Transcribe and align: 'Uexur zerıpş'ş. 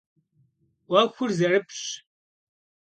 'Uexur 0.89 1.29
zerıpş'ş. 1.37 1.87